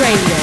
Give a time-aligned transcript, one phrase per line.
[0.00, 0.37] Radio.